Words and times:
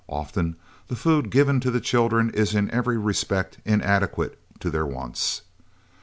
Often 0.09 0.55
the 0.87 0.95
food 0.95 1.29
given 1.29 1.59
to 1.59 1.69
the 1.69 1.79
children 1.79 2.31
is 2.31 2.55
in 2.55 2.71
every 2.71 2.97
respect 2.97 3.59
inadequate 3.65 4.39
to 4.59 4.71
their 4.71 4.87
wants. 4.87 5.43